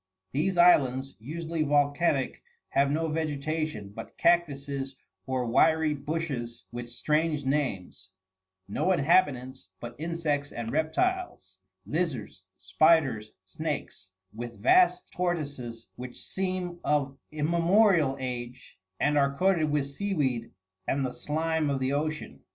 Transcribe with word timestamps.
These 0.31 0.57
islands, 0.57 1.15
usually 1.19 1.61
volcanic, 1.61 2.41
have 2.69 2.89
no 2.89 3.07
vegetation 3.07 3.89
but 3.89 4.17
cactuses 4.17 4.95
or 5.27 5.45
wiry 5.45 5.93
bushes 5.93 6.65
with 6.71 6.89
strange 6.89 7.45
names; 7.45 8.09
no 8.67 8.91
inhabitants 8.93 9.69
but 9.79 9.93
insects 9.99 10.51
and 10.51 10.71
reptiles 10.71 11.59
lizards, 11.85 12.41
spiders, 12.57 13.31
snakes, 13.45 14.09
with 14.33 14.59
vast 14.59 15.13
tortoises 15.13 15.85
which 15.97 16.17
seem 16.19 16.79
of 16.83 17.15
immemorial 17.31 18.17
age, 18.19 18.79
and 18.99 19.19
are 19.19 19.37
coated 19.37 19.69
with 19.69 19.85
seaweed 19.85 20.49
and 20.87 21.05
the 21.05 21.13
slime 21.13 21.69
of 21.69 21.79
the 21.79 21.93
ocean. 21.93 22.39